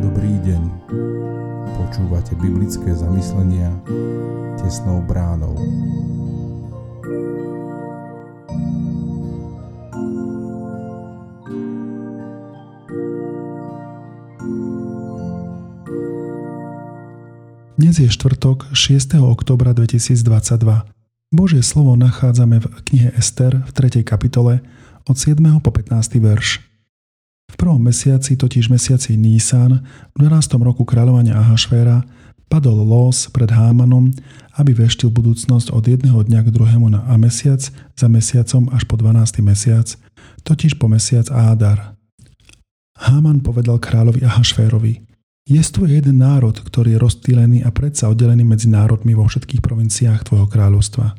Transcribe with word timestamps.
Dobrý 0.00 0.34
deň. 0.44 0.62
Počúvate 1.74 2.38
biblické 2.38 2.94
zamyslenia 2.94 3.74
tesnou 4.60 5.02
bránou. 5.02 5.58
Dnes 17.80 17.96
je 17.96 18.12
štvrtok 18.12 18.70
6. 18.76 19.18
oktobra 19.24 19.72
2022. 19.72 20.99
Božie 21.30 21.62
slovo 21.62 21.94
nachádzame 21.94 22.58
v 22.58 22.66
knihe 22.90 23.14
Ester 23.14 23.62
v 23.62 23.70
3. 23.70 24.02
kapitole 24.02 24.66
od 25.06 25.14
7. 25.14 25.38
po 25.62 25.70
15. 25.70 26.18
verš. 26.18 26.58
V 27.46 27.54
prvom 27.54 27.78
mesiaci, 27.78 28.34
totiž 28.34 28.66
mesiaci 28.66 29.14
Nísan, 29.14 29.86
v 30.10 30.26
12. 30.26 30.58
roku 30.58 30.82
kráľovania 30.82 31.38
Ahašvéra, 31.38 32.02
padol 32.50 32.82
los 32.82 33.30
pred 33.30 33.46
Hámanom, 33.46 34.10
aby 34.58 34.74
veštil 34.74 35.14
budúcnosť 35.14 35.70
od 35.70 35.86
jedného 35.86 36.18
dňa 36.18 36.50
k 36.50 36.50
druhému 36.50 36.90
na 36.90 37.06
a 37.06 37.14
mesiac 37.14 37.62
za 37.94 38.06
mesiacom 38.10 38.66
až 38.74 38.82
po 38.90 38.98
12. 38.98 39.38
mesiac, 39.46 39.86
totiž 40.42 40.82
po 40.82 40.90
mesiac 40.90 41.30
Ádar. 41.30 41.94
Háman 42.98 43.38
povedal 43.46 43.78
kráľovi 43.78 44.26
Ahašvérovi– 44.26 45.06
je 45.50 45.62
tu 45.66 45.82
jeden 45.82 46.22
národ, 46.22 46.54
ktorý 46.54 46.94
je 46.94 47.02
rozptýlený 47.02 47.66
a 47.66 47.74
predsa 47.74 48.06
oddelený 48.06 48.46
medzi 48.46 48.70
národmi 48.70 49.18
vo 49.18 49.26
všetkých 49.26 49.58
provinciách 49.58 50.22
tvojho 50.22 50.46
kráľovstva. 50.46 51.18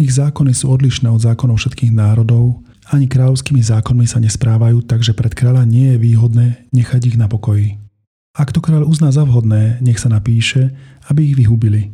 Ich 0.00 0.16
zákony 0.16 0.56
sú 0.56 0.72
odlišné 0.72 1.12
od 1.12 1.20
zákonov 1.20 1.60
všetkých 1.60 1.92
národov, 1.92 2.64
ani 2.88 3.04
kráľovskými 3.04 3.60
zákonmi 3.60 4.08
sa 4.08 4.24
nesprávajú, 4.24 4.88
takže 4.88 5.12
pred 5.12 5.36
kráľa 5.36 5.68
nie 5.68 5.92
je 5.92 5.98
výhodné 6.00 6.46
nechať 6.72 7.12
ich 7.12 7.16
na 7.20 7.28
pokoji. 7.28 7.76
Ak 8.36 8.56
to 8.56 8.64
kráľ 8.64 8.88
uzná 8.88 9.12
za 9.12 9.28
vhodné, 9.28 9.84
nech 9.84 10.00
sa 10.00 10.08
napíše, 10.08 10.72
aby 11.12 11.32
ich 11.32 11.36
vyhubili. 11.36 11.92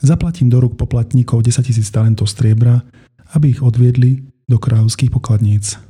Zaplatím 0.00 0.52
do 0.52 0.60
rúk 0.60 0.76
poplatníkov 0.76 1.44
10 1.44 1.68
tisíc 1.68 1.88
talentov 1.88 2.28
striebra, 2.28 2.84
aby 3.32 3.56
ich 3.56 3.60
odviedli 3.64 4.24
do 4.44 4.56
kráľovských 4.56 5.12
pokladníc. 5.12 5.80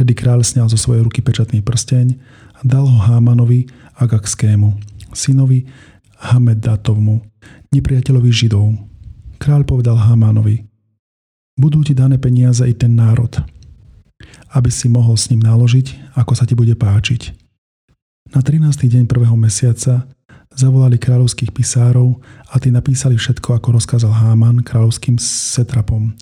Vtedy 0.00 0.16
kráľ 0.16 0.40
sňal 0.40 0.64
zo 0.72 0.80
svojej 0.80 1.04
ruky 1.04 1.20
pečatný 1.20 1.60
prsteň 1.60 2.16
a 2.56 2.60
dal 2.64 2.88
ho 2.88 3.04
Hámanovi 3.04 3.68
Agakskému, 4.00 4.72
synovi 5.12 5.68
Hamedatovmu, 6.24 7.20
nepriateľovi 7.68 8.32
Židov. 8.32 8.80
Kráľ 9.36 9.68
povedal 9.68 10.00
Hámanovi, 10.00 10.64
budú 11.52 11.84
ti 11.84 11.92
dané 11.92 12.16
peniaze 12.16 12.64
i 12.64 12.72
ten 12.72 12.96
národ, 12.96 13.44
aby 14.56 14.72
si 14.72 14.88
mohol 14.88 15.20
s 15.20 15.28
ním 15.28 15.44
naložiť, 15.44 16.16
ako 16.16 16.32
sa 16.32 16.48
ti 16.48 16.56
bude 16.56 16.72
páčiť. 16.72 17.36
Na 18.32 18.40
13. 18.40 18.72
deň 18.72 19.04
prvého 19.04 19.36
mesiaca 19.36 20.08
zavolali 20.56 20.96
kráľovských 20.96 21.52
pisárov 21.52 22.24
a 22.48 22.56
tí 22.56 22.72
napísali 22.72 23.20
všetko, 23.20 23.52
ako 23.52 23.76
rozkázal 23.76 24.16
Háman 24.16 24.64
kráľovským 24.64 25.20
setrapom 25.20 26.16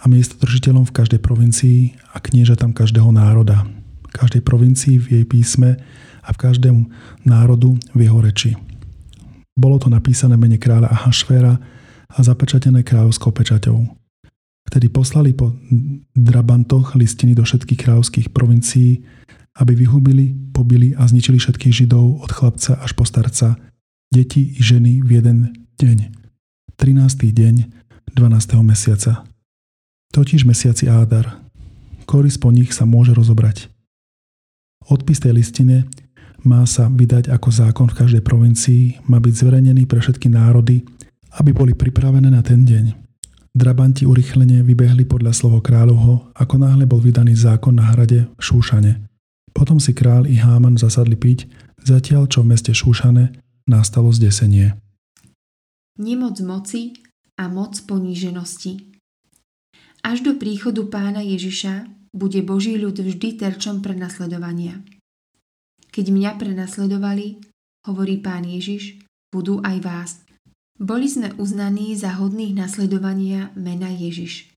a 0.00 0.04
miestodržiteľom 0.08 0.88
v 0.88 0.96
každej 0.96 1.20
provincii 1.20 1.94
a 2.16 2.18
kniežatám 2.18 2.72
každého 2.72 3.12
národa, 3.12 3.68
každej 4.10 4.42
provincii 4.42 4.96
v 4.96 5.06
jej 5.20 5.24
písme 5.28 5.76
a 6.24 6.28
v 6.32 6.40
každém 6.40 6.88
národu 7.22 7.76
v 7.92 8.08
jeho 8.08 8.20
reči. 8.20 8.56
Bolo 9.54 9.76
to 9.76 9.92
napísané 9.92 10.40
mene 10.40 10.56
kráľa 10.56 10.88
Ahašvéra 10.88 11.54
a 12.10 12.18
zapečatené 12.24 12.80
kráľovskou 12.80 13.30
pečaťou. 13.30 13.78
Vtedy 14.70 14.86
poslali 14.88 15.34
po 15.34 15.52
drabantoch 16.14 16.94
listiny 16.94 17.34
do 17.34 17.42
všetkých 17.42 17.80
kráľovských 17.80 18.28
provincií, 18.30 19.02
aby 19.58 19.74
vyhubili, 19.74 20.32
pobili 20.54 20.94
a 20.94 21.04
zničili 21.04 21.42
všetkých 21.42 21.74
Židov 21.84 22.22
od 22.22 22.30
chlapca 22.30 22.78
až 22.78 22.94
po 22.94 23.04
starca, 23.04 23.58
deti 24.08 24.54
i 24.56 24.60
ženy 24.62 25.02
v 25.02 25.10
jeden 25.20 25.38
deň. 25.76 25.98
13. 26.78 27.34
deň 27.34 27.54
12. 28.14 28.62
mesiaca. 28.64 29.29
Totiž 30.10 30.42
mesiaci 30.42 30.90
Ádar. 30.90 31.38
Koris 32.02 32.34
po 32.34 32.50
nich 32.50 32.74
sa 32.74 32.82
môže 32.82 33.14
rozobrať. 33.14 33.70
Odpis 34.90 35.22
tej 35.22 35.38
listine 35.38 35.86
má 36.42 36.66
sa 36.66 36.90
vydať 36.90 37.30
ako 37.30 37.48
zákon 37.54 37.86
v 37.86 37.98
každej 38.02 38.22
provincii, 38.26 38.98
má 39.06 39.22
byť 39.22 39.34
zverejnený 39.38 39.86
pre 39.86 40.02
všetky 40.02 40.26
národy, 40.26 40.82
aby 41.38 41.54
boli 41.54 41.78
pripravené 41.78 42.26
na 42.26 42.42
ten 42.42 42.66
deň. 42.66 42.90
Drabanti 43.54 44.02
urychlene 44.02 44.66
vybehli 44.66 45.06
podľa 45.06 45.30
slovo 45.30 45.62
kráľovho, 45.62 46.34
ako 46.34 46.54
náhle 46.58 46.90
bol 46.90 46.98
vydaný 46.98 47.38
zákon 47.38 47.78
na 47.78 47.86
hrade 47.94 48.26
v 48.26 48.42
Šúšane. 48.42 49.06
Potom 49.54 49.78
si 49.78 49.94
král 49.94 50.26
i 50.26 50.42
Háman 50.42 50.74
zasadli 50.74 51.14
piť, 51.14 51.46
zatiaľ 51.86 52.26
čo 52.26 52.42
v 52.42 52.50
meste 52.54 52.74
Šúšane 52.74 53.30
nastalo 53.70 54.10
zdesenie. 54.10 54.74
Nemoc 56.02 56.42
moci 56.42 56.98
a 57.38 57.46
moc 57.46 57.78
poníženosti. 57.86 58.89
Až 60.00 60.24
do 60.24 60.32
príchodu 60.40 60.80
pána 60.88 61.20
Ježiša 61.20 61.88
bude 62.16 62.40
Boží 62.42 62.74
ľud 62.80 62.96
vždy 62.96 63.36
terčom 63.36 63.84
prenasledovania. 63.84 64.80
Keď 65.90 66.06
mňa 66.08 66.30
prenasledovali, 66.38 67.42
hovorí 67.86 68.16
pán 68.22 68.46
Ježiš, 68.46 69.02
budú 69.28 69.60
aj 69.60 69.76
vás. 69.82 70.10
Boli 70.80 71.10
sme 71.10 71.36
uznaní 71.36 71.92
za 71.98 72.16
hodných 72.16 72.56
nasledovania 72.56 73.52
mena 73.58 73.92
Ježiš. 73.92 74.48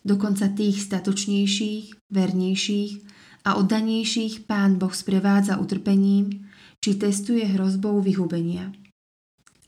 Dokonca 0.00 0.48
tých 0.54 0.80
statočnejších, 0.86 2.08
vernejších 2.08 2.92
a 3.44 3.58
oddanejších 3.58 4.46
pán 4.46 4.78
Boh 4.78 4.94
sprevádza 4.94 5.58
utrpením, 5.58 6.48
či 6.80 6.96
testuje 6.96 7.44
hrozbou 7.44 8.00
vyhubenia. 8.00 8.72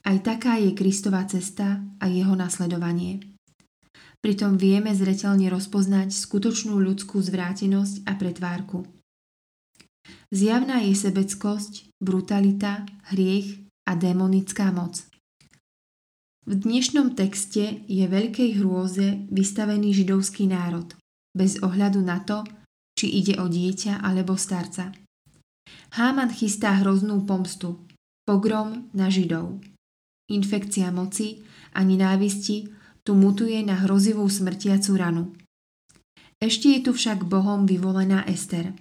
Aj 0.02 0.16
taká 0.24 0.56
je 0.56 0.72
Kristova 0.72 1.26
cesta 1.28 1.84
a 2.00 2.04
jeho 2.08 2.32
nasledovanie. 2.32 3.31
Pritom 4.22 4.54
vieme 4.54 4.94
zreteľne 4.94 5.50
rozpoznať 5.50 6.14
skutočnú 6.14 6.78
ľudskú 6.78 7.18
zvrátenosť 7.18 8.06
a 8.06 8.14
pretvárku. 8.14 8.86
Zjavná 10.30 10.78
je 10.86 10.94
sebeckosť, 10.94 11.90
brutalita, 11.98 12.86
hriech 13.10 13.66
a 13.82 13.98
démonická 13.98 14.70
moc. 14.70 15.02
V 16.46 16.54
dnešnom 16.54 17.18
texte 17.18 17.82
je 17.90 18.06
veľkej 18.06 18.62
hrôze 18.62 19.26
vystavený 19.30 19.90
židovský 19.90 20.46
národ, 20.46 20.94
bez 21.34 21.58
ohľadu 21.58 22.02
na 22.02 22.22
to, 22.22 22.46
či 22.94 23.10
ide 23.10 23.42
o 23.42 23.50
dieťa 23.50 24.06
alebo 24.06 24.38
starca. 24.38 24.94
Háman 25.98 26.30
chystá 26.30 26.78
hroznú 26.78 27.26
pomstu, 27.26 27.82
pogrom 28.22 28.86
na 28.94 29.10
židov. 29.10 29.58
Infekcia 30.30 30.94
moci 30.94 31.42
a 31.74 31.82
nenávisti 31.82 32.81
tu 33.02 33.18
mutuje 33.18 33.58
na 33.66 33.82
hrozivú 33.82 34.26
smrtiacu 34.30 34.92
ranu. 34.94 35.24
Ešte 36.42 36.74
je 36.74 36.80
tu 36.82 36.90
však 36.90 37.26
Bohom 37.26 37.66
vyvolená 37.66 38.26
Ester. 38.26 38.74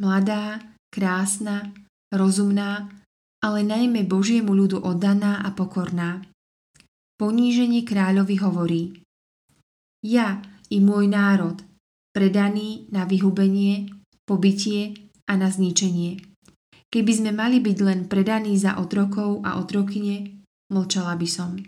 Mladá, 0.00 0.60
krásna, 0.88 1.72
rozumná, 2.08 2.88
ale 3.40 3.60
najmä 3.64 4.04
Božiemu 4.08 4.52
ľudu 4.56 4.80
oddaná 4.80 5.44
a 5.44 5.52
pokorná. 5.52 6.24
Poníženie 7.20 7.84
kráľovi 7.84 8.36
hovorí 8.40 8.82
Ja 10.00 10.40
i 10.72 10.80
môj 10.80 11.08
národ, 11.12 11.60
predaný 12.16 12.88
na 12.88 13.04
vyhubenie, 13.04 13.92
pobytie 14.24 15.12
a 15.28 15.36
na 15.36 15.52
zničenie. 15.52 16.16
Keby 16.90 17.12
sme 17.12 17.30
mali 17.36 17.60
byť 17.60 17.78
len 17.84 18.00
predaní 18.08 18.56
za 18.56 18.80
otrokov 18.80 19.44
a 19.44 19.60
otrokyne, 19.60 20.42
mlčala 20.72 21.14
by 21.14 21.28
som. 21.28 21.60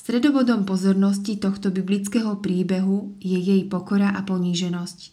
Stredobodom 0.00 0.64
pozornosti 0.64 1.36
tohto 1.36 1.68
biblického 1.68 2.40
príbehu 2.40 3.20
je 3.20 3.36
jej 3.36 3.68
pokora 3.68 4.16
a 4.16 4.24
poníženosť. 4.24 5.12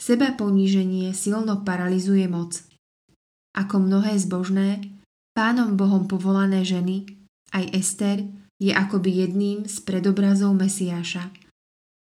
Seba 0.00 0.32
poníženie 0.32 1.12
silno 1.12 1.60
paralizuje 1.68 2.24
moc. 2.24 2.64
Ako 3.52 3.84
mnohé 3.84 4.16
zbožné, 4.16 4.80
pánom 5.36 5.76
Bohom 5.76 6.08
povolané 6.08 6.64
ženy, 6.64 7.04
aj 7.52 7.76
Ester 7.76 8.24
je 8.56 8.72
akoby 8.72 9.20
jedným 9.20 9.68
z 9.68 9.76
predobrazov 9.84 10.56
Mesiáša. 10.56 11.28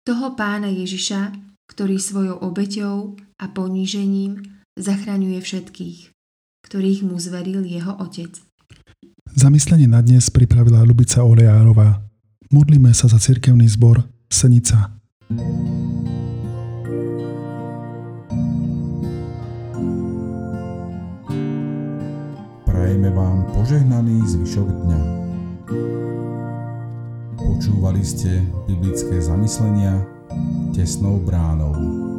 Toho 0.04 0.36
pána 0.36 0.68
Ježiša, 0.68 1.32
ktorý 1.64 1.96
svojou 1.96 2.44
obeťou 2.44 3.16
a 3.40 3.48
ponížením 3.48 4.60
zachraňuje 4.76 5.40
všetkých, 5.40 6.12
ktorých 6.60 7.08
mu 7.08 7.16
zveril 7.16 7.64
jeho 7.64 7.96
otec. 8.04 8.49
Zamyslenie 9.30 9.86
na 9.86 10.02
dnes 10.02 10.26
pripravila 10.26 10.82
Lubica 10.82 11.22
Olejárová. 11.22 12.02
Modlíme 12.50 12.90
sa 12.90 13.06
za 13.06 13.22
cirkevný 13.22 13.70
zbor 13.70 14.02
Senica. 14.26 14.90
Prajeme 22.66 23.10
vám 23.14 23.46
požehnaný 23.54 24.18
zvyšok 24.34 24.66
dňa. 24.66 25.00
Počúvali 27.38 28.02
ste 28.02 28.42
biblické 28.66 29.22
zamyslenia 29.22 29.94
tesnou 30.74 31.22
bránou. 31.22 32.09